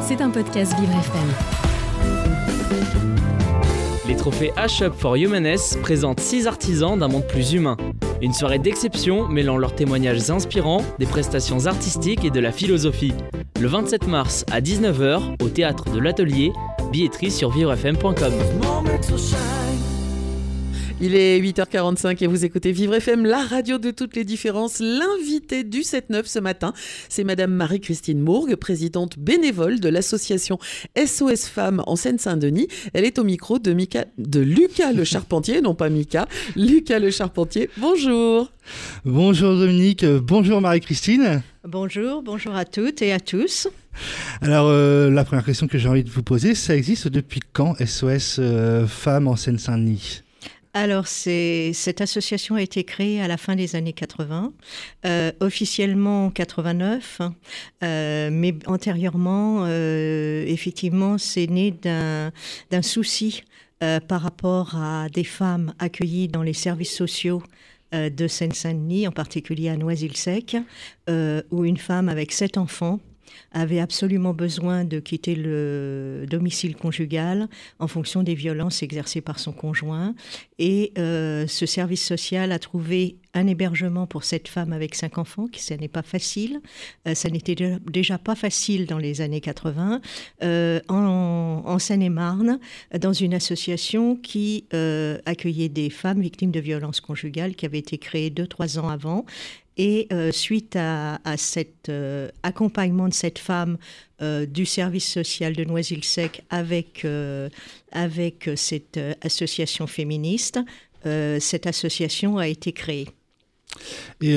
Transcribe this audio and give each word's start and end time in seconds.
C'est 0.00 0.22
un 0.22 0.30
podcast 0.30 0.74
Vivre 0.78 0.92
FM. 0.92 1.28
Les 4.06 4.16
trophées 4.16 4.52
H-Up 4.56 4.94
for 4.96 5.16
Humaness 5.16 5.76
présentent 5.82 6.20
6 6.20 6.46
artisans 6.46 6.98
d'un 6.98 7.08
monde 7.08 7.26
plus 7.26 7.52
humain. 7.52 7.76
Une 8.22 8.32
soirée 8.32 8.58
d'exception 8.58 9.28
mêlant 9.28 9.58
leurs 9.58 9.74
témoignages 9.74 10.30
inspirants, 10.30 10.82
des 10.98 11.06
prestations 11.06 11.66
artistiques 11.66 12.24
et 12.24 12.30
de 12.30 12.40
la 12.40 12.52
philosophie. 12.52 13.12
Le 13.60 13.68
27 13.68 14.06
mars 14.06 14.46
à 14.50 14.62
19h 14.62 15.42
au 15.42 15.48
théâtre 15.48 15.90
de 15.90 15.98
l'Atelier, 15.98 16.52
billetterie 16.90 17.30
sur 17.30 17.50
vivrefm.com. 17.50 18.32
Il 21.00 21.14
est 21.14 21.40
8h45 21.40 22.24
et 22.24 22.26
vous 22.26 22.44
écoutez 22.44 22.72
Vivre 22.72 22.94
FM, 22.94 23.24
la 23.24 23.44
radio 23.44 23.78
de 23.78 23.92
toutes 23.92 24.16
les 24.16 24.24
différences. 24.24 24.80
L'invité 24.80 25.62
du 25.62 25.82
7-9 25.82 26.24
ce 26.24 26.40
matin, 26.40 26.72
c'est 27.08 27.22
Madame 27.22 27.52
Marie-Christine 27.52 28.18
Mourgue, 28.18 28.56
présidente 28.56 29.16
bénévole 29.16 29.78
de 29.78 29.88
l'association 29.88 30.58
SOS 30.96 31.46
Femmes 31.46 31.84
en 31.86 31.94
Seine-Saint-Denis. 31.94 32.66
Elle 32.94 33.04
est 33.04 33.20
au 33.20 33.24
micro 33.24 33.60
de, 33.60 33.72
Mika, 33.74 34.06
de 34.18 34.40
Lucas 34.40 34.92
Le 34.92 35.04
Charpentier, 35.04 35.60
non 35.60 35.76
pas 35.76 35.88
Mika, 35.88 36.26
Lucas 36.56 36.98
Le 36.98 37.12
Charpentier. 37.12 37.70
Bonjour. 37.76 38.50
Bonjour 39.04 39.54
Dominique, 39.54 40.04
bonjour 40.04 40.60
Marie-Christine. 40.60 41.42
Bonjour, 41.62 42.22
bonjour 42.24 42.56
à 42.56 42.64
toutes 42.64 43.02
et 43.02 43.12
à 43.12 43.20
tous. 43.20 43.68
Alors, 44.40 44.66
euh, 44.66 45.10
la 45.10 45.24
première 45.24 45.44
question 45.44 45.68
que 45.68 45.78
j'ai 45.78 45.88
envie 45.88 46.02
de 46.02 46.10
vous 46.10 46.24
poser, 46.24 46.56
ça 46.56 46.74
existe 46.74 47.06
depuis 47.06 47.40
quand 47.52 47.76
SOS 47.84 48.38
euh, 48.40 48.88
Femmes 48.88 49.28
en 49.28 49.36
Seine-Saint-Denis? 49.36 50.22
Alors, 50.78 51.08
cette 51.08 52.00
association 52.00 52.54
a 52.54 52.62
été 52.62 52.84
créée 52.84 53.20
à 53.20 53.26
la 53.26 53.36
fin 53.36 53.56
des 53.56 53.74
années 53.74 53.92
80, 53.92 54.52
euh, 55.06 55.32
officiellement 55.40 56.26
en 56.26 56.30
89, 56.30 57.20
euh, 57.82 58.30
mais 58.32 58.54
antérieurement, 58.66 59.64
euh, 59.64 60.44
effectivement, 60.46 61.18
c'est 61.18 61.48
né 61.48 61.72
d'un 61.72 62.82
souci 62.82 63.42
par 64.08 64.22
rapport 64.22 64.76
à 64.76 65.08
des 65.08 65.24
femmes 65.24 65.72
accueillies 65.78 66.26
dans 66.28 66.42
les 66.42 66.52
services 66.52 66.94
sociaux 66.94 67.42
de 67.92 68.26
Seine-Saint-Denis, 68.26 69.06
en 69.06 69.12
particulier 69.12 69.68
à 69.68 69.76
Noisy-le-Sec, 69.76 70.56
où 71.52 71.64
une 71.64 71.76
femme 71.76 72.08
avec 72.08 72.32
sept 72.32 72.58
enfants 72.58 72.98
avait 73.52 73.80
absolument 73.80 74.34
besoin 74.34 74.84
de 74.84 75.00
quitter 75.00 75.34
le 75.34 76.26
domicile 76.28 76.76
conjugal 76.76 77.48
en 77.78 77.88
fonction 77.88 78.22
des 78.22 78.34
violences 78.34 78.82
exercées 78.82 79.20
par 79.20 79.38
son 79.38 79.52
conjoint. 79.52 80.14
Et 80.58 80.92
euh, 80.98 81.46
ce 81.46 81.66
service 81.66 82.04
social 82.04 82.52
a 82.52 82.58
trouvé 82.58 83.16
un 83.34 83.46
hébergement 83.46 84.06
pour 84.06 84.24
cette 84.24 84.48
femme 84.48 84.72
avec 84.72 84.94
cinq 84.94 85.18
enfants, 85.18 85.46
qui 85.46 85.62
ça 85.62 85.76
n'est 85.76 85.88
pas 85.88 86.02
facile. 86.02 86.60
Euh, 87.06 87.14
ça 87.14 87.28
n'était 87.30 87.54
déjà 87.86 88.18
pas 88.18 88.34
facile 88.34 88.86
dans 88.86 88.98
les 88.98 89.20
années 89.20 89.40
80, 89.40 90.00
euh, 90.42 90.80
en, 90.88 91.62
en 91.64 91.78
Seine-et-Marne, 91.78 92.58
dans 92.98 93.12
une 93.12 93.34
association 93.34 94.16
qui 94.16 94.66
accueillait 95.26 95.68
des 95.68 95.90
femmes 95.90 96.20
victimes 96.20 96.50
de 96.50 96.60
violences 96.60 97.00
conjugales, 97.00 97.54
qui 97.54 97.66
avait 97.66 97.78
été 97.78 97.98
créée 97.98 98.30
deux, 98.30 98.46
trois 98.46 98.78
ans 98.78 98.88
avant 98.88 99.24
et 99.78 100.08
euh, 100.12 100.32
suite 100.32 100.76
à, 100.76 101.18
cet 101.36 101.88
euh, 101.88 102.28
accompagnement 102.42 103.08
de 103.08 103.14
cette 103.14 103.38
femme 103.38 103.78
euh, 104.20 104.44
du 104.44 104.66
service 104.66 105.10
social 105.10 105.54
de 105.54 105.64
Noisy-le-Sec 105.64 106.42
avec, 106.50 107.06
avec 107.92 108.50
cette 108.56 108.98
association 109.22 109.86
féministe, 109.86 110.58
cette 111.04 111.66
association 111.66 112.38
a 112.38 112.48
été 112.48 112.72
créée. 112.72 113.08
Et 114.20 114.36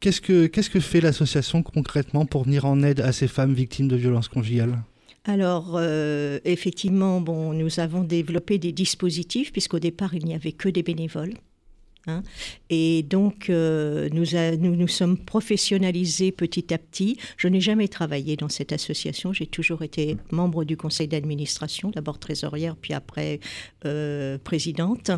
qu'est-ce 0.00 0.20
que 0.20 0.46
qu'est-ce 0.46 0.70
que 0.70 0.78
fait 0.78 1.00
l'association 1.00 1.62
concrètement 1.62 2.24
pour 2.24 2.44
venir 2.44 2.64
en 2.64 2.82
aide 2.82 3.00
à 3.00 3.12
ces 3.12 3.26
femmes 3.26 3.52
victimes 3.52 3.88
de 3.88 3.96
violences 3.96 4.28
conjugales? 4.28 4.78
Alors, 5.24 5.80
effectivement, 6.44 7.20
bon, 7.20 7.52
nous 7.52 7.80
avons 7.80 8.04
développé 8.04 8.58
des 8.58 8.72
dispositifs, 8.72 9.52
puisqu'au 9.52 9.80
départ, 9.80 10.14
il 10.14 10.24
n'y 10.24 10.34
avait 10.34 10.52
que 10.52 10.68
des 10.68 10.82
bénévoles. 10.82 11.34
Hein. 12.06 12.22
Et 12.70 13.02
donc, 13.02 13.50
euh, 13.50 14.08
nous, 14.12 14.76
nous, 14.76 14.88
sommes 14.88 15.18
professionnalisés 15.18 16.32
petit 16.32 16.72
à 16.72 16.78
petit. 16.78 17.18
Je 17.36 17.48
n'ai 17.48 17.60
jamais 17.60 17.88
travaillé 17.88 18.36
dans 18.36 18.48
cette 18.48 18.72
association. 18.72 19.32
J'ai 19.32 19.46
toujours 19.46 19.82
été 19.82 20.16
membre 20.30 20.64
du 20.64 20.76
conseil 20.76 21.08
d'administration, 21.08 21.90
d'abord 21.90 22.18
trésorière, 22.18 22.76
puis 22.76 22.94
après 22.94 23.40
euh, 23.84 24.38
présidente. 24.38 25.10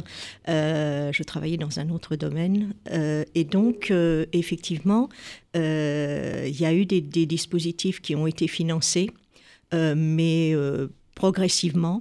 Euh, 0.49 1.13
je 1.13 1.23
travaillais 1.23 1.59
dans 1.59 1.79
un 1.79 1.91
autre 1.91 2.17
domaine. 2.17 2.75
et 3.35 3.45
donc, 3.45 3.93
effectivement, 4.33 5.09
il 5.55 5.61
y 5.61 6.65
a 6.65 6.73
eu 6.73 6.87
des, 6.87 7.01
des, 7.01 7.27
dispositifs 7.27 8.01
qui 8.01 8.17
ont 8.17 8.27
été 8.27 8.49
financés. 8.49 9.11
mais 9.73 10.55
progressivement. 11.21 12.01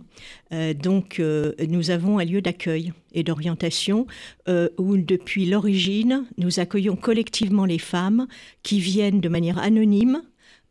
Euh, 0.53 0.73
donc, 0.73 1.19
euh, 1.19 1.51
nous 1.67 1.91
avons 1.91 2.19
un 2.19 2.23
lieu 2.23 2.39
d'accueil 2.39 2.93
et 3.11 3.21
d'orientation 3.21 4.07
euh, 4.47 4.69
où, 4.77 4.95
depuis 4.95 5.45
l'origine, 5.45 6.23
nous 6.37 6.61
accueillons 6.61 6.95
collectivement 6.95 7.65
les 7.65 7.79
femmes 7.79 8.27
qui 8.63 8.79
viennent 8.79 9.19
de 9.19 9.27
manière 9.27 9.57
anonyme 9.57 10.21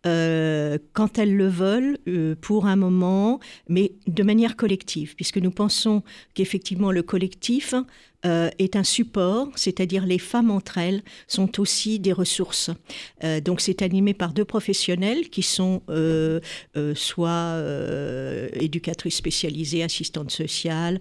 euh, 0.07 0.79
quand 0.93 1.19
elles 1.19 1.35
le 1.35 1.49
veulent, 1.49 1.99
euh, 2.07 2.37
pour 2.41 2.67
un 2.67 2.77
moment, 2.77 3.41
mais 3.69 3.93
de 4.07 4.23
manière 4.23 4.57
collective, 4.57 5.17
puisque 5.17 5.39
nous 5.39 5.51
pensons 5.51 6.03
qu'effectivement 6.35 6.93
le 6.93 7.03
collectif 7.03 7.75
euh, 8.25 8.49
est 8.59 8.77
un 8.77 8.85
support, 8.85 9.49
c'est-à-dire 9.57 10.07
les 10.07 10.19
femmes 10.19 10.53
entre 10.53 10.79
elles 10.79 11.03
sont 11.27 11.61
aussi 11.61 11.99
des 11.99 12.13
ressources. 12.13 12.71
donc 13.45 13.61
c'est 13.61 13.83
animé 13.83 14.13
par 14.15 14.33
deux 14.33 14.45
professionnels 14.45 15.29
qui 15.31 15.43
sont 15.43 15.83
soit 16.95 17.63
éducatrices 18.55 19.17
spécialisées, 19.17 19.83
assistantes 19.83 20.31
sociales, 20.31 20.99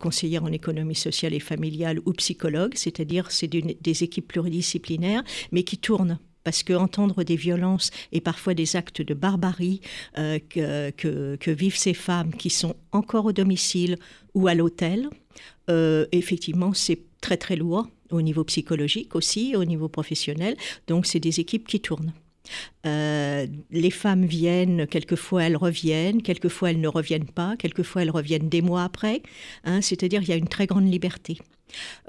conseillères 0.00 0.44
en 0.44 0.52
économie 0.52 0.96
sociale 0.96 1.34
et 1.34 1.40
familiale 1.40 2.00
ou 2.06 2.12
psychologues, 2.12 2.74
c'est-à-dire 2.74 3.30
c'est 3.30 3.48
des 3.48 4.02
équipes 4.02 4.28
pluridisciplinaires, 4.28 5.22
mais 5.52 5.62
qui 5.62 5.78
tournent 5.78 6.18
parce 6.44 6.62
que 6.62 6.72
entendre 6.72 7.24
des 7.24 7.36
violences 7.36 7.90
et 8.12 8.20
parfois 8.20 8.54
des 8.54 8.76
actes 8.76 9.02
de 9.02 9.14
barbarie 9.14 9.80
euh, 10.18 10.38
que, 10.48 11.50
vivent 11.50 11.76
ces 11.76 11.94
femmes 11.94 12.34
qui 12.34 12.50
sont 12.50 12.76
encore 12.92 13.26
au 13.26 13.32
domicile 13.32 13.98
ou 14.34 14.48
à 14.48 14.54
l'hôtel, 14.54 15.08
euh, 15.70 16.06
effectivement, 16.12 16.72
c'est 16.74 17.00
très 17.20 17.36
très 17.36 17.56
lourd 17.56 17.88
au 18.10 18.22
niveau 18.22 18.44
psychologique 18.44 19.14
aussi, 19.14 19.56
au 19.56 19.64
niveau 19.64 19.88
professionnel. 19.88 20.56
Donc, 20.86 21.06
c'est 21.06 21.20
des 21.20 21.40
équipes 21.40 21.66
qui 21.66 21.80
tournent. 21.80 22.12
Euh, 22.86 23.46
les 23.70 23.90
femmes 23.90 24.24
viennent, 24.24 24.86
quelquefois 24.86 25.44
elles 25.44 25.56
reviennent, 25.56 26.22
quelquefois 26.22 26.70
elles 26.70 26.80
ne 26.80 26.88
reviennent 26.88 27.26
pas, 27.26 27.56
quelquefois 27.58 28.02
elles 28.02 28.10
reviennent 28.10 28.48
des 28.48 28.62
mois 28.62 28.84
après. 28.84 29.22
Hein, 29.64 29.82
c'est-à-dire 29.82 30.22
il 30.22 30.28
y 30.28 30.32
a 30.32 30.36
une 30.36 30.48
très 30.48 30.66
grande 30.66 30.90
liberté. 30.90 31.38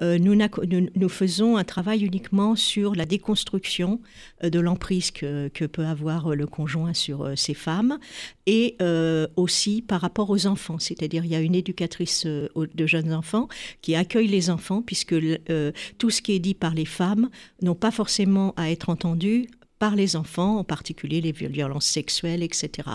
Euh, 0.02 0.18
nous, 0.20 1.10
faisons 1.10 1.58
un 1.58 1.64
travail 1.64 2.04
uniquement 2.04 2.56
sur 2.56 2.96
la 2.96 3.06
déconstruction 3.06 4.02
euh, 4.44 4.50
de 4.50 4.60
l'emprise 4.60 5.12
que, 5.12 5.50
peut 5.68 5.86
avoir 5.86 6.36
le 6.36 6.48
conjoint 6.48 6.94
sur 6.94 7.38
ces 7.38 7.54
femmes 7.54 8.00
et 8.48 8.78
aussi 9.36 9.82
par 9.82 10.02
rapport 10.02 10.30
aux 10.30 10.48
enfants. 10.48 10.80
C'est-à-dire 10.80 11.26
il 11.26 11.32
y 11.32 11.36
a 11.36 11.42
une 11.42 11.54
éducatrice 11.54 12.26
de 12.26 12.88
jeunes 12.88 13.14
enfants 13.14 13.48
qui 13.82 13.96
accueille 13.96 14.28
les 14.28 14.50
enfants 14.50 14.82
puisque 14.82 15.16
tout 15.98 16.10
ce 16.10 16.22
qui 16.22 16.32
est 16.34 16.40
dit 16.40 16.56
par 16.56 16.74
les 16.74 16.86
femmes 16.86 17.30
n'ont 17.62 17.76
pas 17.76 17.92
forcément 17.92 18.54
à 18.58 18.72
être 18.72 18.90
entendu 18.90 19.48
par 19.80 19.96
les 19.96 20.16
enfants, 20.18 20.60
en 20.60 20.64
particulier 20.64 21.22
les 21.22 21.32
violences 21.32 21.86
sexuelles, 21.86 22.44
etc. 22.44 22.90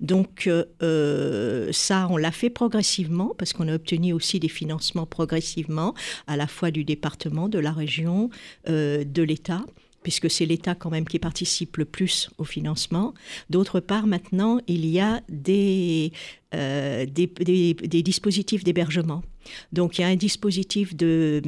Donc 0.00 0.46
euh, 0.46 0.64
euh, 0.82 1.70
ça, 1.72 2.06
on 2.10 2.16
l'a 2.16 2.30
fait 2.30 2.50
progressivement 2.50 3.34
parce 3.36 3.52
qu'on 3.52 3.68
a 3.68 3.74
obtenu 3.74 4.12
aussi 4.12 4.38
des 4.38 4.48
financements 4.48 5.06
progressivement, 5.06 5.94
à 6.28 6.36
la 6.36 6.46
fois 6.46 6.70
du 6.70 6.84
département, 6.84 7.48
de 7.48 7.58
la 7.58 7.72
région, 7.72 8.30
euh, 8.68 9.04
de 9.04 9.22
l'État 9.22 9.64
puisque 10.04 10.30
c'est 10.30 10.46
l'État 10.46 10.76
quand 10.76 10.90
même 10.90 11.06
qui 11.06 11.18
participe 11.18 11.76
le 11.76 11.84
plus 11.84 12.30
au 12.38 12.44
financement. 12.44 13.12
D'autre 13.50 13.80
part, 13.80 14.06
maintenant, 14.06 14.58
il 14.66 14.86
y 14.86 15.00
a 15.00 15.20
des, 15.28 16.12
dispositifs 17.84 18.64
d'hébergement. 18.64 19.22
Donc 19.72 19.98
il 19.98 20.02
y 20.02 20.04
a 20.04 20.06
un 20.06 20.16
dispositif 20.16 20.96
de 20.96 21.42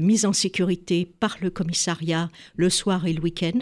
mise 0.00 0.24
en 0.24 0.32
sécurité 0.32 1.06
par 1.20 1.36
le 1.40 1.50
commissariat 1.50 2.30
le 2.56 2.70
soir 2.70 3.06
et 3.06 3.12
le 3.12 3.20
week-end. 3.20 3.60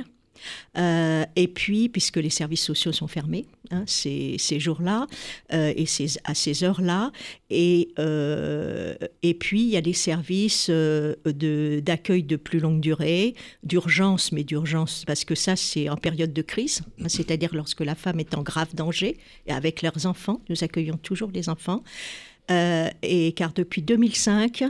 Euh, 0.77 1.25
et 1.37 1.49
puis, 1.49 1.89
puisque 1.89 2.17
les 2.17 2.31
services 2.31 2.63
sociaux 2.63 2.93
sont 2.93 3.09
fermés 3.09 3.47
hein, 3.71 3.85
ces, 3.87 4.39
jours-là 4.59 5.07
euh, 5.53 5.73
et 5.77 5.87
à 6.25 6.35
ces 6.35 6.65
heures-là, 6.65 7.13
et, 7.51 7.91
euh, 7.99 8.95
et 9.23 9.35
puis 9.35 9.63
il 9.63 9.69
y 9.69 9.77
a 9.77 9.81
des 9.81 9.93
services 9.93 10.71
d'accueil 10.71 12.23
de, 12.23 12.37
plus 12.37 12.61
longue 12.61 12.81
durée, 12.81 13.35
d'urgence, 13.63 14.33
mais 14.33 14.45
d'urgence 14.45 15.05
parce 15.07 15.25
que 15.25 15.35
ça 15.35 15.57
c'est 15.57 15.89
en 15.89 15.97
période 15.97 16.33
de 16.33 16.43
crise, 16.43 16.83
hein, 17.01 17.09
c'est-à-dire 17.09 17.55
lorsque 17.55 17.81
la 17.81 17.95
femme 17.95 18.21
est 18.21 18.35
en 18.35 18.43
grave 18.43 18.75
danger 18.75 19.17
et 19.47 19.53
avec 19.53 19.83
leurs 19.83 20.07
enfants, 20.07 20.41
nous 20.49 20.63
accueillons 20.65 20.97
toujours 20.97 21.31
les 21.33 21.49
enfants. 21.49 21.83
Euh, 22.51 22.89
et 23.03 23.33
car 23.33 23.53
depuis 23.53 23.83
2005, 23.83 24.65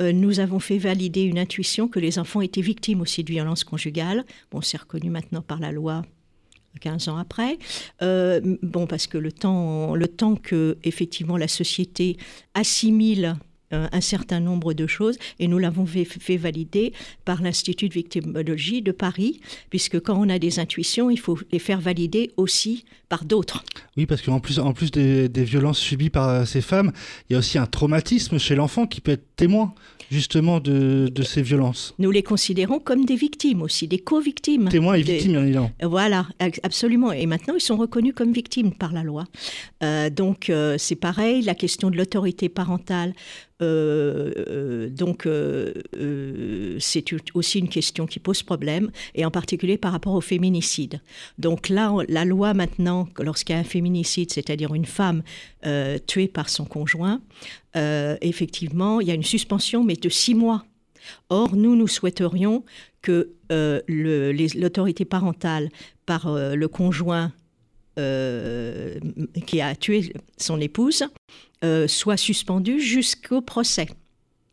euh, 0.00 0.12
nous 0.12 0.40
avons 0.40 0.60
fait 0.60 0.78
valider 0.78 1.22
une 1.22 1.38
intuition 1.38 1.88
que 1.88 1.98
les 1.98 2.18
enfants 2.18 2.40
étaient 2.40 2.60
victimes 2.60 3.00
aussi 3.00 3.24
de 3.24 3.32
violences 3.32 3.64
conjugales. 3.64 4.24
Bon, 4.50 4.60
c'est 4.60 4.76
reconnu 4.76 5.10
maintenant 5.10 5.42
par 5.42 5.58
la 5.58 5.72
loi 5.72 6.02
15 6.80 7.08
ans 7.08 7.16
après. 7.16 7.58
Euh, 8.02 8.40
bon, 8.62 8.86
parce 8.86 9.06
que 9.06 9.18
le 9.18 9.32
temps, 9.32 9.94
le 9.94 10.08
temps 10.08 10.36
que 10.36 10.78
effectivement 10.84 11.36
la 11.36 11.48
société 11.48 12.16
assimile 12.54 13.36
un 13.92 14.00
certain 14.00 14.40
nombre 14.40 14.74
de 14.74 14.86
choses 14.86 15.16
et 15.38 15.48
nous 15.48 15.58
l'avons 15.58 15.86
fait, 15.86 16.36
valider 16.36 16.92
par 17.24 17.42
l'Institut 17.42 17.88
de 17.88 17.94
victimologie 17.94 18.82
de 18.82 18.92
Paris, 18.92 19.40
puisque 19.70 20.00
quand 20.00 20.16
on 20.18 20.28
a 20.28 20.38
des 20.38 20.58
intuitions, 20.58 21.10
il 21.10 21.18
faut 21.18 21.38
les 21.52 21.58
faire 21.58 21.80
valider 21.80 22.32
aussi 22.36 22.84
par 23.08 23.24
d'autres. 23.24 23.64
Oui, 23.96 24.06
parce 24.06 24.22
qu'en 24.22 24.40
plus, 24.40 24.58
en 24.58 24.72
plus 24.72 24.90
des, 24.90 25.28
des, 25.28 25.44
violences 25.44 25.78
subies 25.78 26.10
par 26.10 26.46
ces 26.46 26.60
femmes, 26.60 26.92
il 27.28 27.34
y 27.34 27.36
a 27.36 27.38
aussi 27.38 27.58
un 27.58 27.66
traumatisme 27.66 28.38
chez 28.38 28.54
l'enfant 28.54 28.86
qui 28.86 29.00
peut 29.00 29.12
être 29.12 29.33
témoin 29.36 29.74
justement 30.10 30.60
de, 30.60 31.08
de, 31.12 31.22
ces 31.22 31.42
violences. 31.42 31.94
Nous 31.98 32.10
les 32.10 32.22
considérons 32.22 32.78
comme 32.78 33.04
des 33.04 33.16
victimes 33.16 33.62
aussi, 33.62 33.88
des 33.88 33.98
co-victimes. 33.98 34.68
Témoins 34.68 34.94
et 34.94 35.02
victimes, 35.02 35.32
bien 35.32 35.42
évidemment. 35.42 35.72
Voilà, 35.82 36.26
absolument. 36.62 37.12
Et 37.12 37.26
maintenant, 37.26 37.54
ils 37.54 37.60
sont 37.60 37.76
reconnus 37.76 38.14
comme 38.14 38.32
victimes 38.32 38.72
par 38.72 38.92
la 38.92 39.02
loi. 39.02 39.24
Euh, 39.82 40.10
donc, 40.10 40.50
euh, 40.50 40.76
c'est 40.78 40.96
pareil, 40.96 41.42
la 41.42 41.54
question 41.54 41.90
de 41.90 41.96
l'autorité 41.96 42.48
parentale. 42.48 43.12
Euh, 43.62 44.32
euh 44.48 44.88
donc, 44.90 45.26
euh, 45.26 45.72
c'est 46.80 47.04
aussi 47.34 47.58
une 47.58 47.68
question 47.68 48.06
qui 48.06 48.18
pose 48.18 48.42
problème, 48.42 48.90
et 49.14 49.24
en 49.24 49.30
particulier 49.30 49.78
par 49.78 49.92
rapport 49.92 50.14
au 50.14 50.20
féminicide. 50.20 51.00
Donc 51.38 51.68
là, 51.68 51.92
la 52.08 52.24
loi 52.24 52.54
maintenant, 52.54 53.08
lorsqu'il 53.18 53.54
y 53.54 53.56
a 53.56 53.60
un 53.60 53.64
féminicide, 53.64 54.32
c'est-à-dire 54.32 54.74
une 54.74 54.86
femme 54.86 55.22
tuée 56.06 56.28
par 56.28 56.50
son 56.50 56.66
conjoint, 56.66 57.20
effectivement, 57.74 59.00
il 59.00 59.08
y 59.08 59.10
a 59.10 59.14
une 59.14 59.24
suspension, 59.24 59.84
mais 59.84 59.94
de 59.94 60.08
six 60.08 60.34
mois. 60.34 60.64
Or, 61.28 61.54
nous, 61.54 61.76
nous 61.76 61.88
souhaiterions 61.88 62.64
que 63.02 63.32
l'autorité 63.88 65.04
parentale 65.04 65.68
par 66.06 66.32
le 66.32 66.66
conjoint 66.68 67.32
euh, 67.96 68.98
qui 69.46 69.60
a 69.60 69.76
tué 69.76 70.12
son 70.36 70.60
épouse 70.60 71.04
euh, 71.64 71.86
soit 71.86 72.16
suspendu 72.16 72.80
jusqu'au 72.80 73.40
procès. 73.40 73.86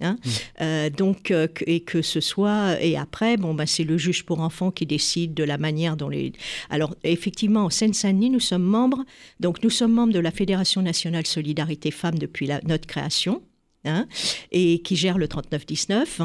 Hein 0.01 0.17
mmh. 0.23 0.29
euh, 0.61 0.89
donc, 0.89 1.31
euh, 1.31 1.47
et 1.67 1.81
que 1.81 2.01
ce 2.01 2.19
soit, 2.19 2.81
et 2.81 2.97
après, 2.97 3.37
bon, 3.37 3.53
ben, 3.53 3.65
c'est 3.65 3.83
le 3.83 3.97
juge 3.97 4.25
pour 4.25 4.41
enfants 4.41 4.71
qui 4.71 4.85
décide 4.85 5.33
de 5.33 5.43
la 5.43 5.57
manière 5.57 5.95
dont 5.95 6.09
les. 6.09 6.33
Alors, 6.69 6.95
effectivement, 7.03 7.65
en 7.65 7.69
Seine-Saint-Denis, 7.69 8.29
nous 8.29 8.39
sommes 8.39 8.63
membres, 8.63 9.03
donc 9.39 9.63
nous 9.63 9.69
sommes 9.69 9.93
membres 9.93 10.13
de 10.13 10.19
la 10.19 10.31
Fédération 10.31 10.81
nationale 10.81 11.25
Solidarité 11.25 11.91
Femmes 11.91 12.17
depuis 12.17 12.47
la, 12.47 12.61
notre 12.63 12.87
création, 12.87 13.41
hein, 13.85 14.07
et 14.51 14.79
qui 14.81 14.95
gère 14.95 15.17
le 15.17 15.27
3919. 15.27 16.21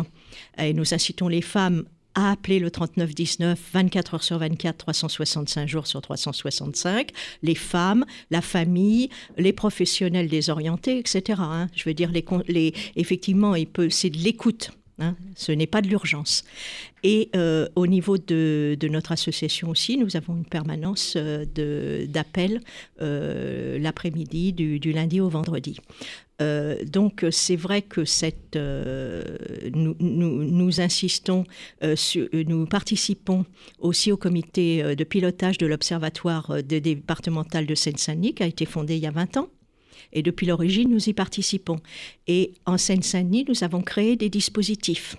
Et 0.58 0.72
nous 0.72 0.94
incitons 0.94 1.28
les 1.28 1.42
femmes 1.42 1.84
à 2.16 2.32
appeler 2.32 2.58
le 2.58 2.70
3919 2.70 3.60
24 3.72 4.14
heures 4.14 4.24
sur 4.24 4.38
24, 4.38 4.76
365 4.76 5.68
jours 5.68 5.86
sur 5.86 6.00
365, 6.00 7.10
les 7.42 7.54
femmes, 7.54 8.04
la 8.32 8.40
famille, 8.40 9.10
les 9.36 9.52
professionnels 9.52 10.28
désorientés, 10.28 10.98
etc. 10.98 11.40
Hein. 11.42 11.68
Je 11.76 11.84
veux 11.84 11.94
dire, 11.94 12.10
les, 12.10 12.24
les, 12.48 12.74
effectivement, 12.96 13.54
c'est 13.90 14.10
de 14.10 14.18
l'écoute. 14.18 14.72
Hein. 14.98 15.14
Ce 15.34 15.52
n'est 15.52 15.66
pas 15.66 15.82
de 15.82 15.88
l'urgence. 15.88 16.44
Et 17.02 17.28
euh, 17.36 17.68
au 17.76 17.86
niveau 17.86 18.16
de, 18.18 18.76
notre 18.90 19.12
association 19.12 19.68
aussi, 19.68 19.98
nous 19.98 20.16
avons 20.16 20.34
une 20.36 20.44
permanence 20.44 21.14
euh, 21.16 21.44
d'appel 22.06 22.62
euh, 23.02 23.78
l'après-midi 23.78 24.52
du, 24.52 24.92
lundi 24.92 25.20
au 25.20 25.28
vendredi. 25.28 25.78
Euh, 26.42 26.84
donc 26.84 27.24
c'est 27.30 27.56
vrai 27.56 27.82
que 27.82 28.02
euh, 28.56 29.22
nous, 29.74 29.96
nous, 29.98 30.80
insistons, 30.80 31.44
euh, 31.82 31.96
nous 32.32 32.66
participons 32.66 33.46
aussi 33.78 34.12
au 34.12 34.16
comité 34.16 34.94
de 34.94 35.04
pilotage 35.04 35.58
de 35.58 35.66
l'Observatoire 35.66 36.62
départemental 36.62 37.66
de 37.66 37.74
Seine-Saint-Denis 37.74 38.34
qui 38.34 38.42
a 38.42 38.46
été 38.46 38.66
fondé 38.66 38.96
il 38.96 39.02
y 39.02 39.06
a 39.06 39.10
20 39.10 39.38
ans. 39.38 39.48
Et 40.12 40.22
depuis 40.22 40.46
l'origine, 40.46 40.90
nous 40.90 41.08
y 41.08 41.12
participons. 41.12 41.80
Et 42.26 42.52
en 42.64 42.78
Seine-Saint-Denis, 42.78 43.46
nous 43.48 43.64
avons 43.64 43.82
créé 43.82 44.16
des 44.16 44.28
dispositifs 44.28 45.16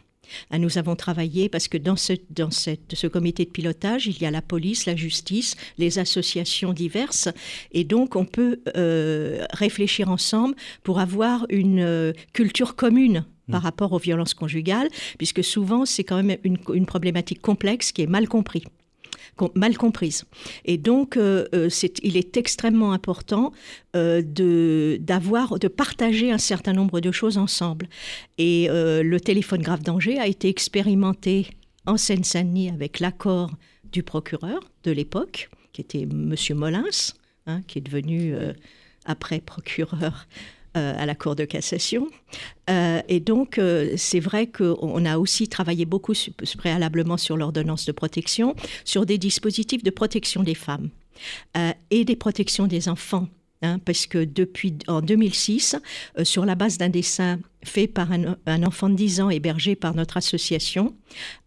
nous 0.57 0.77
avons 0.77 0.95
travaillé 0.95 1.49
parce 1.49 1.67
que 1.67 1.77
dans, 1.77 1.95
ce, 1.95 2.13
dans 2.29 2.51
cette, 2.51 2.95
ce 2.95 3.07
comité 3.07 3.45
de 3.45 3.49
pilotage, 3.49 4.07
il 4.07 4.19
y 4.21 4.25
a 4.25 4.31
la 4.31 4.41
police, 4.41 4.85
la 4.85 4.95
justice, 4.95 5.55
les 5.77 5.99
associations 5.99 6.73
diverses, 6.73 7.29
et 7.71 7.83
donc 7.83 8.15
on 8.15 8.25
peut 8.25 8.61
euh, 8.75 9.45
réfléchir 9.51 10.09
ensemble 10.09 10.55
pour 10.83 10.99
avoir 10.99 11.45
une 11.49 11.79
euh, 11.79 12.13
culture 12.33 12.75
commune 12.75 13.25
par 13.49 13.61
mmh. 13.61 13.63
rapport 13.63 13.93
aux 13.93 13.99
violences 13.99 14.33
conjugales, 14.33 14.89
puisque 15.17 15.43
souvent 15.43 15.85
c'est 15.85 16.03
quand 16.03 16.21
même 16.21 16.37
une, 16.43 16.57
une 16.73 16.85
problématique 16.85 17.41
complexe 17.41 17.91
qui 17.91 18.01
est 18.01 18.07
mal 18.07 18.27
comprise 18.27 18.63
mal 19.55 19.77
comprise. 19.77 20.25
Et 20.65 20.77
donc, 20.77 21.17
euh, 21.17 21.45
euh, 21.53 21.69
il 22.03 22.17
est 22.17 22.37
extrêmement 22.37 22.91
important 22.91 23.51
euh, 23.95 24.21
de, 24.21 24.97
d'avoir, 25.01 25.59
de 25.59 25.67
partager 25.67 26.31
un 26.31 26.37
certain 26.37 26.73
nombre 26.73 26.99
de 26.99 27.11
choses 27.11 27.37
ensemble. 27.37 27.87
Et 28.37 28.67
le 28.69 29.17
téléphone 29.19 29.61
grave 29.61 29.83
danger 29.83 30.19
a 30.19 30.27
été 30.27 30.49
expérimenté 30.49 31.47
en 31.85 31.97
Seine-Saint-Denis 31.97 32.69
avec 32.69 32.99
l'accord 32.99 33.51
du 33.91 34.03
procureur 34.03 34.59
de 34.83 34.91
l'époque, 34.91 35.49
qui 35.73 35.81
était 35.81 36.05
Monsieur 36.05 36.55
Molins, 36.55 37.13
hein, 37.45 37.61
qui 37.67 37.79
est 37.79 37.81
devenu 37.81 38.35
après 39.05 39.39
procureur 39.39 40.27
à 40.77 41.05
la 41.05 41.15
Cour 41.15 41.35
de 41.35 41.45
cassation. 41.45 42.07
Euh, 42.69 43.01
et 43.07 43.19
donc, 43.19 43.57
euh, 43.57 43.93
c'est 43.97 44.19
vrai 44.19 44.47
qu'on 44.47 45.05
a 45.05 45.17
aussi 45.17 45.47
travaillé 45.47 45.85
beaucoup 45.85 46.13
préalablement 46.57 47.17
sur 47.17 47.37
l'ordonnance 47.37 47.85
de 47.85 47.91
protection, 47.91 48.55
sur 48.83 49.05
des 49.05 49.17
dispositifs 49.17 49.83
de 49.83 49.89
protection 49.89 50.43
des 50.43 50.55
femmes 50.55 50.89
et 51.89 52.05
des 52.05 52.15
protections 52.15 52.67
des 52.67 52.89
enfants. 52.89 53.27
Hein, 53.63 53.79
parce 53.79 54.05
que 54.05 54.23
depuis 54.23 54.77
en 54.87 55.01
2006, 55.01 55.77
sur 56.21 56.45
la 56.45 56.53
base 56.53 56.77
d'un 56.77 56.89
dessin 56.89 57.39
fait 57.63 57.87
par 57.87 58.11
un, 58.11 58.63
enfant 58.63 58.87
de 58.87 58.93
10 58.93 59.21
ans 59.21 59.31
hébergé 59.31 59.75
par 59.75 59.95
notre 59.95 60.17
association, 60.17 60.93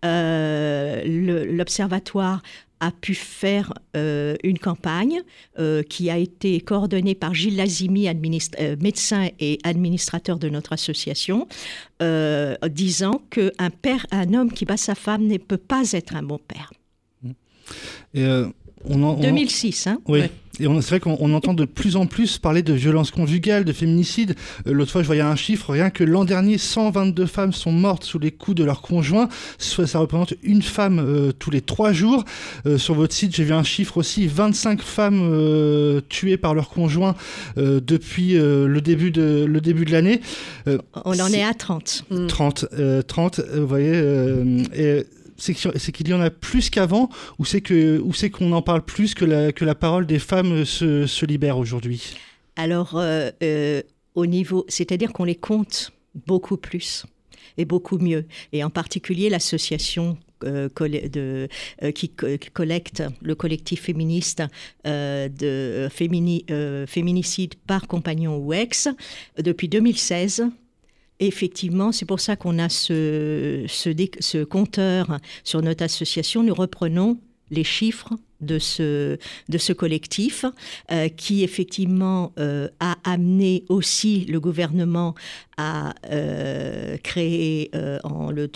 l'Observatoire 0.03 2.43
a 2.81 2.91
pu 2.91 3.15
faire 3.15 3.73
euh, 3.97 4.35
une 4.43 4.59
campagne 4.59 5.21
euh, 5.59 5.82
qui 5.82 6.11
a 6.11 6.19
été 6.19 6.61
coordonnée 6.61 7.15
par 7.15 7.35
Gilles 7.35 7.56
Lazimi, 7.56 8.09
euh, 8.09 8.77
médecin 8.81 9.29
et 9.38 9.59
administrateur 9.62 10.38
de 10.38 10.49
notre 10.49 10.73
association, 10.73 11.47
disant 12.69 13.23
qu'un 13.31 13.71
père, 13.71 14.06
un 14.11 14.32
homme 14.32 14.53
qui 14.53 14.65
bat 14.65 14.79
sa 14.79 14.94
femme 14.94 15.27
ne 15.27 15.37
peut 15.37 15.59
pas 15.59 15.93
être 15.93 16.17
un 16.17 16.23
bon 16.23 16.38
père. 16.38 16.73
On 18.85 19.03
en, 19.03 19.17
on... 19.17 19.21
2006, 19.21 19.87
hein 19.87 20.00
Oui. 20.09 20.21
Ouais. 20.21 20.31
Et 20.61 20.67
c'est 20.82 20.91
vrai 20.91 21.00
qu'on 21.00 21.32
entend 21.32 21.55
de 21.55 21.65
plus 21.65 21.97
en 21.97 22.05
plus 22.06 22.37
parler 22.37 22.62
de 22.62 22.75
violence 22.75 23.11
conjugale, 23.11 23.64
de 23.64 23.73
féminicide. 23.73 24.35
Euh, 24.66 24.73
L'autre 24.73 24.93
fois, 24.93 25.00
je 25.00 25.07
voyais 25.07 25.23
un 25.23 25.37
chiffre, 25.37 25.73
rien 25.73 25.88
que 25.88 26.04
l'an 26.04 26.26
dernier, 26.26 26.59
122 26.59 27.25
femmes 27.25 27.52
sont 27.54 27.73
mortes 27.73 28.04
sous 28.04 28.19
les 28.19 28.31
coups 28.31 28.57
de 28.57 28.64
leur 28.64 28.83
conjoint. 28.83 29.28
Ça 29.59 29.99
représente 29.99 30.35
une 30.43 30.61
femme 30.61 30.99
euh, 30.99 31.33
tous 31.33 31.50
les 31.50 31.62
trois 31.62 31.93
jours. 31.93 32.25
Euh, 32.66 32.76
sur 32.76 32.95
votre 32.95 33.14
site, 33.14 33.35
j'ai 33.35 33.45
vu 33.45 33.54
un 33.54 33.62
chiffre 33.62 33.97
aussi, 33.97 34.26
25 34.26 34.83
femmes 34.83 35.23
euh, 35.23 36.02
tuées 36.11 36.37
par 36.37 36.54
leur 36.54 36.69
conjoint 36.69 37.14
depuis 37.57 38.35
le 38.35 38.81
début 38.81 39.11
de 39.11 39.45
le 39.45 39.61
début 39.61 39.85
de 39.85 39.93
l'année. 39.93 40.21
On 41.04 41.19
en 41.19 41.28
est 41.28 41.43
à 41.43 41.54
30. 41.54 42.04
30, 42.28 42.66
30, 43.07 43.40
vous 43.54 43.66
voyez. 43.66 44.02
et 44.75 45.04
c'est 45.40 45.92
qu'il 45.92 46.09
y 46.09 46.14
en 46.14 46.20
a 46.20 46.30
plus 46.30 46.70
qu'avant 46.70 47.09
ou 47.38 47.44
c'est 47.44 47.61
que 47.61 48.00
qu'on 48.28 48.52
en 48.52 48.62
parle 48.62 48.85
plus 48.85 49.14
que 49.14 49.25
la, 49.25 49.52
que 49.52 49.64
la 49.64 49.75
parole 49.75 50.06
des 50.06 50.18
femmes 50.18 50.64
se, 50.64 51.06
se 51.06 51.26
libère 51.26 51.59
aujourd'hui? 51.59 52.14
Alors 52.56 52.97
euh, 52.97 53.30
euh, 53.42 53.82
au 54.14 54.26
niveau, 54.26 54.64
c'est-à-dire 54.68 55.12
qu'on 55.12 55.25
les 55.25 55.35
compte 55.35 55.92
beaucoup 56.26 56.56
plus 56.56 57.06
et 57.56 57.64
beaucoup 57.64 57.99
mieux. 57.99 58.26
Et 58.52 58.62
en 58.64 58.70
particulier 58.70 59.30
l'association 59.30 60.18
euh, 60.44 60.68
qui, 61.94 62.09
co 62.11 62.26
qui, 62.38 62.50
collecte 62.50 63.02
le 63.23 63.35
collectif 63.35 63.82
féministe 63.82 64.42
de 64.85 65.88
fémini, 65.90 66.44
féminicide 66.87 67.54
par 67.66 67.87
compagnon 67.88 68.37
ou 68.37 68.52
ex 68.52 68.88
depuis 69.38 69.68
2016 69.68 70.44
effectivement, 71.21 71.93
c'est 71.93 72.07
pour 72.07 72.21
ça 72.21 72.37
qu'on 72.37 72.59
a 72.59 72.69
ce, 72.69 74.45
compteur 74.45 75.19
sur 75.45 75.62
notre 75.62 75.85
association. 75.85 76.43
Nous 76.43 76.55
reprenons 76.55 77.19
les 77.50 77.65
chiffres 77.65 78.15
de 78.41 78.59
ce, 78.59 79.73
collectif 79.73 80.45
euh, 80.91 81.09
qui 81.09 81.45
effectivement 81.45 82.33
euh, 82.39 82.69
a 82.81 82.97
amené 83.05 83.65
aussi 83.69 84.25
le 84.27 84.41
gouvernement 84.41 85.15
à 85.57 85.95
euh, 86.11 86.97
créer 86.99 87.71
le 87.75 88.49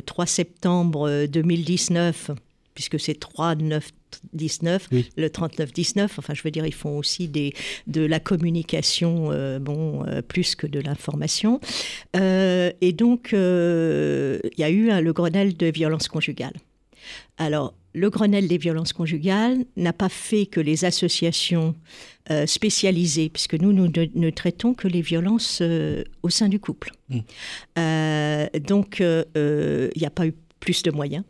3 0.00 0.26
septembre 0.26 1.26
2019 1.26 2.32
puisque 2.74 2.98
c'est 2.98 3.18
3, 3.18 3.56
9, 3.56 3.90
19, 4.32 4.88
oui. 4.92 5.08
le 5.16 5.28
39-19. 5.28 6.04
Enfin, 6.18 6.34
je 6.34 6.42
veux 6.42 6.50
dire, 6.50 6.66
ils 6.66 6.74
font 6.74 6.98
aussi 6.98 7.28
des, 7.28 7.54
de 7.86 8.02
la 8.02 8.20
communication, 8.20 9.30
euh, 9.30 9.58
bon, 9.58 10.06
euh, 10.06 10.22
plus 10.22 10.54
que 10.54 10.66
de 10.66 10.80
l'information. 10.80 11.60
Euh, 12.16 12.72
et 12.80 12.92
donc, 12.92 13.30
il 13.32 14.58
y 14.58 14.64
a 14.64 14.70
eu 14.70 14.90
hein, 14.90 15.00
le 15.00 15.12
Grenelle 15.12 15.56
de 15.56 15.66
violence 15.66 16.08
conjugale. 16.08 16.54
Alors, 17.38 17.74
le 17.94 18.10
Grenelle 18.10 18.48
des 18.48 18.58
violences 18.58 18.92
conjugales 18.92 19.64
n'a 19.76 19.92
pas 19.92 20.08
fait 20.08 20.46
que 20.46 20.60
les 20.60 20.84
associations 20.84 21.74
euh, 22.30 22.46
spécialisées, 22.46 23.28
puisque 23.28 23.54
nous, 23.54 23.72
nous 23.72 23.88
ne, 23.88 24.30
traitons 24.30 24.74
que 24.74 24.88
les 24.88 25.02
violences 25.02 25.58
euh, 25.60 26.04
au 26.22 26.30
sein 26.30 26.48
du 26.48 26.58
couple. 26.58 26.92
Mmh. 27.08 27.18
Euh, 27.78 28.46
donc, 28.60 29.00
il 29.00 30.00
n'y 30.00 30.06
a 30.06 30.10
pas 30.10 30.26
eu 30.26 30.34
plus 30.60 30.82
de 30.82 30.90
moyens. 30.90 31.24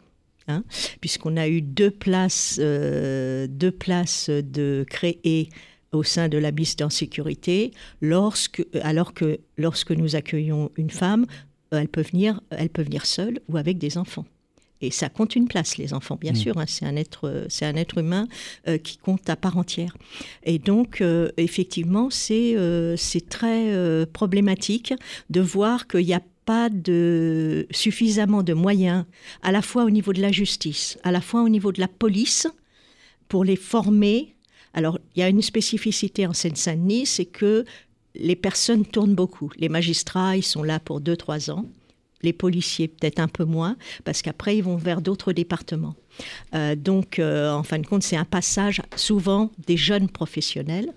Hein, 0.49 0.65
puisqu'on 1.01 1.37
a 1.37 1.49
eu 1.49 1.63
deux 1.63 1.91
places, 1.91 2.59
deux 2.59 3.75
places 3.79 4.29
de 4.29 4.85
créer 4.89 5.49
au 5.93 6.03
sein 6.03 6.29
de 6.29 6.39
la 6.39 6.51
en 6.83 6.91
sécurité, 6.91 7.71
lorsque, 8.01 8.65
alors 8.83 9.15
que 9.15 9.39
lorsque 9.57 9.93
nous 9.93 10.17
accueillons 10.17 10.71
une 10.77 10.91
femme, 10.91 11.27
elle 11.71 11.89
peut 11.89 12.03
venir, 12.03 12.41
elle 12.51 12.71
peut 12.71 12.83
venir 12.83 13.07
seule 13.07 13.41
ou 13.49 13.57
avec 13.57 13.79
des 13.79 13.99
enfants. 13.99 14.25
Et 14.83 14.91
ça 14.91 15.09
compte 15.09 15.37
une 15.37 15.47
place, 15.47 15.79
les 15.79 15.95
enfants, 15.95 16.19
bien 16.21 16.33
mm. 16.33 16.37
sûr. 16.37 16.59
Hein, 16.59 16.65
c'est 16.67 16.85
un 16.85 16.97
être, 16.97 17.47
c'est 17.49 17.65
un 17.65 17.77
être 17.77 17.99
humain 17.99 18.27
euh, 18.67 18.79
qui 18.79 18.99
compte 18.99 19.31
à 19.31 19.37
part 19.37 19.57
entière. 19.57 19.97
Et 20.43 20.59
donc, 20.59 21.01
euh, 21.01 21.31
effectivement, 21.37 22.11
c'est 22.11 22.57
euh, 22.57 22.97
c'est 22.97 23.29
très 23.29 23.73
problématique 24.13 24.93
de 25.31 25.41
voir 25.41 25.87
qu'il 25.87 26.05
n'y 26.05 26.15
a 26.15 26.23
pas 26.45 26.69
de 26.69 27.67
suffisamment 27.71 28.43
de 28.43 28.53
moyens, 28.53 29.05
à 29.43 29.53
la 29.53 29.63
fois 29.63 29.85
au 29.85 29.91
niveau 29.91 30.13
de 30.13 30.21
la 30.21 30.33
justice, 30.33 30.99
à 31.03 31.13
la 31.13 31.21
fois 31.21 31.43
au 31.43 31.49
niveau 31.49 31.73
de 31.73 31.81
la 31.81 31.89
police, 31.89 32.47
pour 33.29 33.45
les 33.45 33.57
former. 33.57 34.35
Alors, 34.75 34.99
il 35.15 35.21
y 35.21 35.23
a 35.23 35.29
une 35.29 35.43
spécificité 35.43 36.27
en 36.27 36.33
Seine-Saint-Denis, 36.33 37.07
c'est 37.07 37.27
que 37.27 37.65
les 38.15 38.37
personnes 38.37 38.85
tournent 38.85 39.15
beaucoup. 39.15 39.51
Les 39.57 39.69
magistrats, 39.69 40.37
ils 40.37 40.43
sont 40.43 40.63
là 40.63 40.81
pour 40.81 41.01
2-3 41.01 41.51
ans 41.51 41.67
les 42.23 42.33
policiers 42.33 42.89
peut-être 42.89 43.19
un 43.19 43.29
peu 43.29 43.45
moins, 43.45 43.77
parce 44.05 44.23
qu'après 44.23 44.57
ils 44.57 44.63
vont 44.63 44.77
vers 44.77 45.03
d'autres 45.03 45.33
départements. 45.33 45.95
Euh, 46.55 46.75
donc, 46.75 47.19
euh, 47.19 47.51
en 47.51 47.63
fin 47.63 47.79
de 47.79 47.87
compte, 47.87 48.03
c'est 48.03 48.17
un 48.17 48.25
passage 48.25 48.81
souvent 48.97 49.51
des 49.67 49.77
jeunes 49.77 50.09
professionnels. 50.09 50.93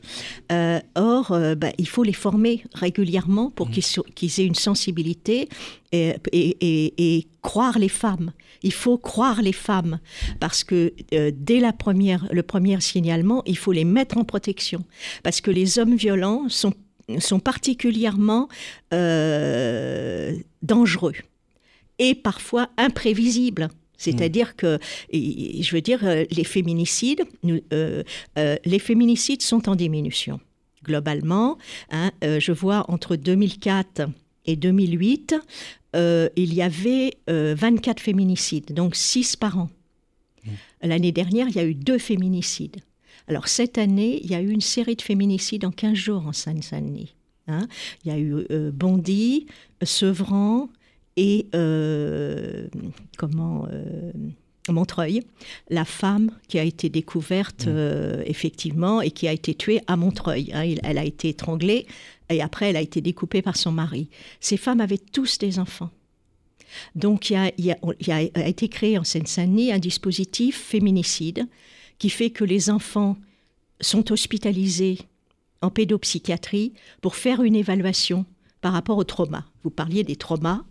Euh, 0.52 0.80
or, 0.96 1.38
bah, 1.58 1.72
il 1.78 1.88
faut 1.88 2.04
les 2.04 2.14
former 2.14 2.64
régulièrement 2.74 3.50
pour 3.50 3.70
mmh. 3.70 4.04
qu'ils 4.16 4.40
aient 4.40 4.46
une 4.46 4.56
sensibilité 4.56 5.50
et, 5.92 6.16
et, 6.34 7.28
croire 7.42 7.80
les 7.80 7.90
femmes. 7.90 8.32
Il 8.64 8.74
faut 8.74 8.98
croire 8.98 9.42
les 9.42 9.54
femmes 9.54 10.00
parce 10.40 10.64
que 10.64 10.94
dès 11.12 11.60
la 11.60 11.72
première, 11.72 12.28
le 12.32 12.44
premier 12.44 12.82
signalement, 12.82 13.44
il 13.46 13.58
faut 13.58 13.72
les 13.72 13.86
mettre 13.86 14.18
en 14.18 14.24
protection 14.24 14.84
parce 15.24 15.42
que 15.42 15.52
les 15.52 15.78
hommes 15.78 15.96
violents 15.96 16.50
sont 16.50 16.74
sont 17.20 17.40
particulièrement 17.40 18.48
euh, 18.94 20.36
dangereux 20.62 21.14
et 22.00 22.16
parfois 22.16 22.70
imprévisibles. 22.78 23.70
C'est-à-dire 23.98 24.56
que, 24.56 24.80
je 25.12 25.72
veux 25.72 25.82
dire, 25.82 26.00
euh, 26.04 26.26
les 26.32 26.44
féminicides, 26.44 27.24
euh, 27.74 28.04
les 28.36 28.80
féminicides 28.80 29.42
sont 29.42 29.70
en 29.70 29.76
diminution. 29.76 30.40
Globalement, 30.84 31.58
hein, 31.90 32.12
je 32.22 32.52
vois 32.52 32.86
entre 32.90 33.16
2004 33.16 34.08
et 34.46 34.56
2008, 34.56 35.36
il 35.96 36.54
y 36.54 36.62
avait 36.62 37.18
24 37.28 38.00
féminicides, 38.00 38.72
donc 38.72 38.96
6 38.96 39.36
par 39.36 39.58
an. 39.58 39.70
Mmh. 40.44 40.50
L'année 40.84 41.12
dernière, 41.12 41.48
il 41.50 41.56
y 41.56 41.60
a 41.60 41.66
eu 41.66 41.74
deux 41.74 41.98
féminicides. 41.98 42.82
Alors 43.28 43.48
cette 43.48 43.78
année, 43.78 44.22
il 44.24 44.30
y 44.30 44.36
a 44.36 44.42
eu 44.42 44.50
une 44.50 44.62
série 44.62 44.96
de 44.96 45.02
féminicides 45.02 45.66
en 45.66 45.72
15 45.72 45.94
jours 45.94 46.28
en 46.28 46.34
Seine-Saint-Denis. 46.34 47.16
Hein. 47.48 47.68
il 48.04 48.12
y 48.12 48.12
a 48.12 48.18
eu 48.18 48.34
euh, 48.50 48.72
Bondy, 48.72 49.46
Sevran 49.84 50.68
et 51.18 51.48
euh, 51.56 52.68
comment 53.18 53.68
euh, 53.72 54.12
Montreuil, 54.68 55.22
la 55.70 55.86
femme 55.86 56.32
qui 56.48 56.58
a 56.58 56.64
été 56.64 56.90
découverte 56.90 57.68
mmh. 57.68 58.24
effectivement 58.26 59.00
et 59.00 59.12
qui 59.12 59.28
a 59.28 59.32
été 59.32 59.54
tuée 59.54 59.82
à 59.86 59.96
Montreuil. 59.96 60.52
Hein. 60.54 60.76
elle 60.82 60.98
a 60.98 61.06
été 61.06 61.30
étranglée 61.30 61.86
et 62.30 62.42
après 62.42 62.72
elle 62.72 62.78
a 62.78 62.82
été 62.82 63.00
découpée 63.00 63.44
par 63.44 63.58
son 63.58 63.72
mari. 63.72 64.10
Ces 64.40 64.58
femmes 64.58 64.82
avaient 64.82 64.98
tous 64.98 65.38
des 65.38 65.60
enfants. 65.60 65.92
Donc 66.96 67.30
il 67.30 67.34
y 67.60 67.72
a, 67.72 67.78
il 68.00 68.12
a 68.12 68.48
été 68.48 68.68
créé 68.68 68.98
en 68.98 69.04
Seine-Saint-Denis 69.04 69.72
un 69.72 69.80
dispositif 69.80 70.58
féminicide 70.60 71.48
qui 72.00 72.10
fait 72.10 72.30
que 72.30 72.44
les 72.44 72.70
enfants 72.70 73.18
sont 73.82 74.12
hospitalisés 74.12 75.00
en 75.62 75.70
pédopsychiatrie 75.70 76.74
pour 77.02 77.16
faire 77.16 77.42
une 77.42 77.56
évaluation 77.56 78.26
par 78.62 78.74
rapport 78.74 78.98
au 78.98 79.04
trauma. 79.04 79.46
Vous 79.64 79.70
parliez 79.70 80.04
des 80.04 80.16
traumas. 80.16 80.64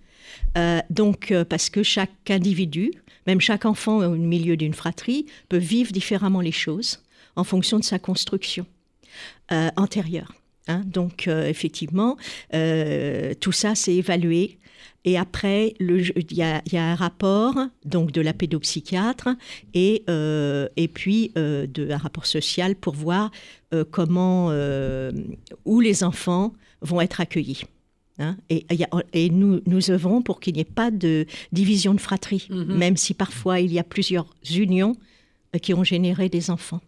Euh, 0.56 0.80
donc, 0.90 1.30
euh, 1.30 1.44
parce 1.44 1.70
que 1.70 1.82
chaque 1.82 2.30
individu, 2.30 2.92
même 3.26 3.40
chaque 3.40 3.64
enfant 3.64 3.98
au 3.98 4.16
milieu 4.16 4.56
d'une 4.56 4.74
fratrie, 4.74 5.26
peut 5.48 5.58
vivre 5.58 5.92
différemment 5.92 6.40
les 6.40 6.52
choses 6.52 7.00
en 7.36 7.44
fonction 7.44 7.78
de 7.78 7.84
sa 7.84 7.98
construction 7.98 8.66
euh, 9.52 9.70
antérieure. 9.76 10.32
Hein. 10.66 10.82
donc, 10.86 11.28
effectivement, 11.28 12.16
tout 13.40 13.52
ça, 13.52 13.74
c'est 13.74 13.94
évalué 13.94 14.58
et 15.04 15.18
après, 15.18 15.74
il 15.80 16.32
y, 16.32 16.42
a, 16.42 16.62
un 16.72 16.94
rapport 16.94 17.56
donc 17.84 18.10
de 18.10 18.22
la 18.22 18.32
pédopsychiatre 18.32 19.28
et, 19.74 20.02
euh, 20.08 20.68
et 20.76 20.88
puis 20.88 21.30
euh, 21.36 21.66
de, 21.66 21.90
un 21.90 21.98
rapport 21.98 22.24
social 22.24 22.74
pour 22.74 22.94
voir 22.94 23.30
euh, 23.74 23.84
comment, 23.88 24.48
où 25.64 25.80
les 25.80 26.04
enfants 26.04 26.54
vont 26.80 27.00
être 27.00 27.20
accueillis. 27.20 27.64
Hein. 28.20 28.36
et, 28.48 28.64
et, 29.12 29.28
nous, 29.28 29.60
nous 29.66 29.90
œuvrons 29.90 30.22
pour 30.22 30.38
qu'il 30.38 30.54
n'y 30.54 30.60
ait 30.60 30.64
pas 30.64 30.92
de 30.92 31.26
division 31.50 31.94
de 31.94 32.00
fratrie, 32.00 32.46
mm-hmm. 32.48 32.74
même 32.76 32.96
si 32.96 33.12
parfois 33.12 33.58
il 33.58 33.72
y 33.72 33.78
a 33.80 33.84
plusieurs 33.84 34.26
unions 34.54 34.96
qui 35.60 35.74
ont 35.74 35.82
généré 35.82 36.28
des 36.28 36.50
enfants. 36.50 36.80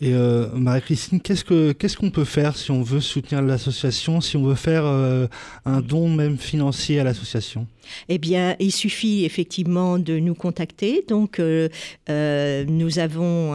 Et 0.00 0.12
euh, 0.14 0.48
Marie-Christine, 0.54 1.20
qu'est-ce 1.20 1.44
qu'on 1.44 1.72
qu'est-ce 1.72 1.96
qu'on 1.96 2.10
peut 2.10 2.24
faire 2.24 2.56
si 2.56 2.70
on 2.70 2.82
veut 2.82 3.00
soutenir 3.00 3.42
l'association, 3.42 4.20
si 4.20 4.36
on 4.36 4.44
veut 4.44 4.54
faire 4.54 4.84
euh, 4.84 5.26
un 5.64 5.80
don 5.80 6.08
même 6.08 6.38
financier 6.38 7.00
à 7.00 7.04
l'association? 7.04 7.66
Eh 8.08 8.18
bien, 8.18 8.56
il 8.58 8.72
suffit 8.72 9.24
effectivement 9.24 9.98
de 9.98 10.18
nous 10.18 10.34
contacter. 10.34 11.04
Donc, 11.08 11.38
euh, 11.38 11.68
euh, 12.08 12.64
nous 12.66 12.98
avons 12.98 13.54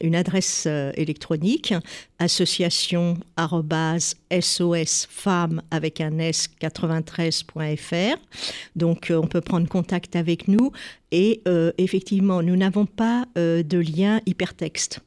une 0.00 0.14
adresse 0.14 0.64
euh, 0.66 0.92
électronique 0.94 1.74
association 2.18 3.16
@sosfemmes 4.40 5.62
avec 5.70 6.00
un 6.00 6.18
s 6.18 6.48
93.fr. 6.60 8.16
Donc, 8.76 9.12
on 9.14 9.26
peut 9.26 9.40
prendre 9.40 9.68
contact 9.68 10.16
avec 10.16 10.48
nous. 10.48 10.72
Et 11.12 11.42
effectivement, 11.78 12.42
nous 12.42 12.56
n'avons 12.56 12.86
pas 12.86 13.24
de 13.36 13.78
lien 13.78 14.20
hypertexte 14.26 15.00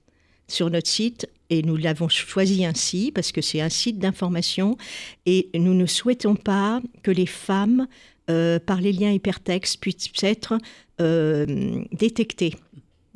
sur 0.48 0.70
notre 0.70 0.90
site 0.90 1.28
et 1.54 1.62
nous 1.62 1.78
l'avons 1.78 2.10
choisi 2.10 2.66
ainsi 2.66 3.12
parce 3.12 3.32
que 3.32 3.42
c'est 3.42 3.62
un 3.62 3.70
site 3.70 4.00
d'information 4.00 4.78
et 5.26 5.50
nous 5.54 5.74
ne 5.74 5.86
souhaitons 5.86 6.36
pas 6.36 6.82
que 7.04 7.12
les 7.12 7.28
femmes, 7.28 7.88
euh, 8.30 8.60
par 8.60 8.82
les 8.82 8.92
liens 8.92 9.12
hypertextes, 9.12 9.80
puissent 9.80 10.12
être 10.22 10.58
euh, 11.02 11.84
détectées. 11.92 12.56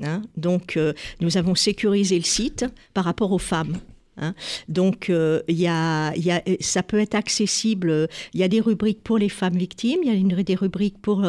Hein. 0.03 0.21
Donc, 0.35 0.77
euh, 0.77 0.93
nous 1.19 1.37
avons 1.37 1.55
sécurisé 1.55 2.17
le 2.17 2.23
site 2.23 2.65
par 2.93 3.05
rapport 3.05 3.31
aux 3.31 3.39
femmes. 3.39 3.77
Hein. 4.17 4.35
Donc, 4.67 5.11
ça 6.59 6.83
peut 6.83 6.99
être 6.99 7.15
accessible. 7.15 8.07
Il 8.33 8.39
y 8.39 8.43
a 8.43 8.47
des 8.47 8.61
rubriques 8.61 9.03
pour 9.03 9.17
les 9.17 9.29
femmes 9.29 9.57
victimes, 9.57 9.99
il 10.03 10.09
y 10.09 10.33
a 10.33 10.43
des 10.43 10.55
rubriques 10.55 11.01
pour 11.01 11.23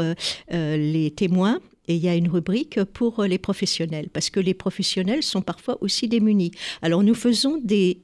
les 0.50 1.10
témoins, 1.16 1.60
et 1.88 1.94
il 1.96 2.04
y 2.04 2.08
a 2.08 2.14
une 2.14 2.28
rubrique 2.28 2.82
pour 2.84 3.24
les 3.24 3.38
professionnels, 3.38 4.08
parce 4.12 4.30
que 4.30 4.40
les 4.40 4.54
professionnels 4.54 5.22
sont 5.22 5.42
parfois 5.42 5.78
aussi 5.80 6.06
démunis. 6.06 6.52
Alors 6.82 7.02
nous 7.02 7.14
faisons 7.14 7.60
des, 7.62 7.98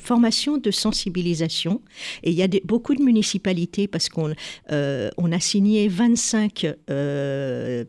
formations 0.00 0.56
de 0.56 0.70
sensibilisation, 0.70 1.82
et 2.22 2.30
il 2.30 2.36
y 2.36 2.42
a 2.42 2.48
beaucoup 2.64 2.94
de 2.94 3.02
municipalités, 3.02 3.86
parce 3.86 4.08
qu'on 4.08 4.34
euh, 4.72 5.10
a 5.18 5.40
signé 5.40 5.88
25... 5.88 6.66
Euh, 6.90 7.84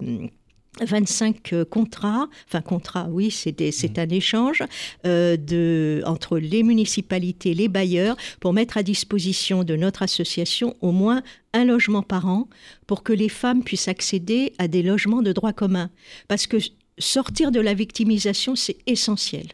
25 0.79 1.53
euh, 1.53 1.65
contrats, 1.65 2.29
enfin 2.47 2.61
contrats, 2.61 3.07
oui, 3.11 3.29
c'est 3.29 3.59
mmh. 3.59 3.99
un 3.99 4.09
échange 4.09 4.63
euh, 5.05 5.35
de, 5.35 6.01
entre 6.05 6.37
les 6.37 6.63
municipalités, 6.63 7.53
les 7.53 7.67
bailleurs, 7.67 8.15
pour 8.39 8.53
mettre 8.53 8.77
à 8.77 8.83
disposition 8.83 9.63
de 9.63 9.75
notre 9.75 10.01
association 10.01 10.75
au 10.81 10.91
moins 10.91 11.23
un 11.53 11.65
logement 11.65 12.03
par 12.03 12.27
an 12.27 12.47
pour 12.87 13.03
que 13.03 13.11
les 13.11 13.29
femmes 13.29 13.63
puissent 13.63 13.89
accéder 13.89 14.53
à 14.57 14.67
des 14.67 14.81
logements 14.81 15.21
de 15.21 15.33
droit 15.33 15.53
commun. 15.53 15.89
Parce 16.27 16.47
que 16.47 16.57
sortir 16.97 17.51
de 17.51 17.59
la 17.59 17.73
victimisation, 17.73 18.55
c'est 18.55 18.77
essentiel. 18.87 19.47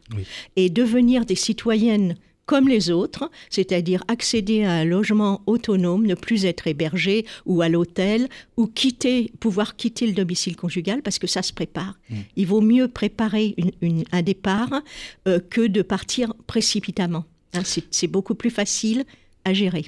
Et 0.55 0.69
devenir 0.69 1.25
des 1.25 1.35
citoyennes 1.35 2.15
comme 2.47 2.67
les 2.67 2.89
autres, 2.89 3.29
c'est-à-dire 3.51 4.03
accéder 4.07 4.63
à 4.63 4.71
un 4.71 4.85
logement 4.85 5.41
autonome, 5.45 6.07
ne 6.07 6.15
plus 6.15 6.45
être 6.45 6.65
hébergé 6.65 7.25
ou 7.45 7.61
à 7.61 7.69
l'hôtel, 7.69 8.29
ou 8.55 8.65
quitter, 8.65 9.31
pouvoir 9.39 9.75
quitter 9.75 10.07
le 10.07 10.13
domicile 10.13 10.55
conjugal 10.55 11.03
parce 11.03 11.19
que 11.19 11.27
ça 11.27 11.43
se 11.43 11.53
prépare. 11.53 11.99
Mm. 12.09 12.15
Il 12.37 12.47
vaut 12.47 12.61
mieux 12.61 12.87
préparer 12.87 13.55
un 14.11 14.21
départ 14.23 14.81
euh, 15.27 15.39
que 15.39 15.67
de 15.67 15.83
partir 15.83 16.33
précipitamment. 16.47 17.25
Hein, 17.53 17.61
c'est 17.91 18.07
beaucoup 18.07 18.35
plus 18.35 18.49
facile 18.49 19.03
à 19.45 19.53
gérer. 19.53 19.85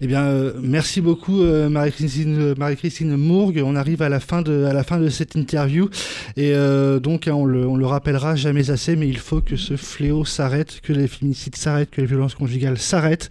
Eh 0.00 0.06
bien, 0.06 0.24
euh, 0.24 0.52
merci 0.60 1.00
beaucoup 1.00 1.42
euh, 1.42 1.68
Marie-Christine 1.68 2.36
euh, 2.40 2.54
Marie-Christine 2.56 3.16
Mourgue. 3.16 3.62
On 3.64 3.76
arrive 3.76 4.02
à 4.02 4.08
la 4.08 4.18
fin 4.18 4.42
de 4.42 4.64
à 4.64 4.72
la 4.72 4.82
fin 4.82 4.98
de 4.98 5.08
cette 5.08 5.36
interview 5.36 5.88
et 6.36 6.54
donc 7.00 7.28
hein, 7.28 7.34
on, 7.34 7.44
le, 7.44 7.66
on 7.66 7.76
le 7.76 7.86
rappellera 7.86 8.34
jamais 8.34 8.70
assez, 8.70 8.96
mais 8.96 9.08
il 9.08 9.18
faut 9.18 9.40
que 9.40 9.56
ce 9.56 9.76
fléau 9.76 10.24
s'arrête, 10.24 10.80
que 10.80 10.92
les 10.92 11.06
féminicides 11.06 11.56
s'arrêtent, 11.56 11.90
que 11.90 12.00
les 12.00 12.06
violences 12.06 12.34
conjugales 12.34 12.78
s'arrêtent. 12.78 13.28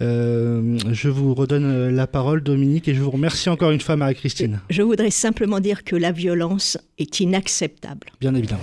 je 0.00 1.08
vous 1.08 1.34
redonne 1.34 1.88
la 1.88 2.06
parole, 2.06 2.42
Dominique, 2.42 2.88
et 2.88 2.94
je 2.94 3.00
vous 3.00 3.10
remercie 3.10 3.48
encore 3.48 3.70
une 3.70 3.80
fois, 3.80 3.96
Marie-Christine. 3.96 4.60
Je 4.70 4.82
voudrais 4.82 5.10
simplement 5.10 5.60
dire 5.60 5.84
que 5.84 5.96
la 5.96 6.12
violence 6.12 6.78
est 6.98 7.20
inacceptable. 7.20 8.08
Bien 8.20 8.34
évidemment. 8.34 8.62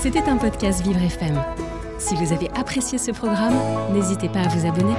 C'était 0.00 0.22
un 0.28 0.36
podcast 0.36 0.82
Vivre 0.84 1.02
FM. 1.02 1.38
Si 1.98 2.14
vous 2.14 2.32
avez 2.32 2.48
apprécié 2.54 2.98
ce 2.98 3.10
programme, 3.10 3.54
n'hésitez 3.92 4.28
pas 4.28 4.40
à 4.40 4.48
vous 4.48 4.66
abonner. 4.66 4.94